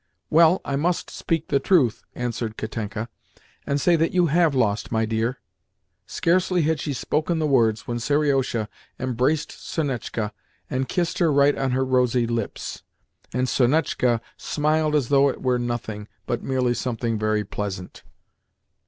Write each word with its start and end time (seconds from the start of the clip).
"Well, 0.31 0.61
I 0.65 0.75
must 0.77 1.11
speak 1.11 1.49
the 1.49 1.59
truth," 1.59 2.01
answered 2.15 2.57
Katenka, 2.57 3.07
"and 3.67 3.79
say 3.79 3.95
that 3.97 4.11
you 4.15 4.25
have 4.31 4.55
lost, 4.55 4.91
my 4.91 5.05
dear." 5.05 5.37
Scarcely 6.07 6.63
had 6.63 6.79
she 6.79 6.91
spoken 6.91 7.37
the 7.37 7.45
words 7.45 7.85
when 7.87 7.99
Seriosha 7.99 8.67
embraced 8.99 9.51
Sonetchka, 9.51 10.31
and 10.71 10.89
kissed 10.89 11.19
her 11.19 11.31
right 11.31 11.55
on 11.55 11.69
her 11.73 11.85
rosy 11.85 12.25
lips! 12.25 12.81
And 13.31 13.47
Sonetchka 13.47 14.21
smiled 14.37 14.95
as 14.95 15.09
though 15.09 15.29
it 15.29 15.43
were 15.43 15.59
nothing, 15.59 16.07
but 16.25 16.41
merely 16.41 16.73
something 16.73 17.19
very 17.19 17.43
pleasant! 17.43 18.01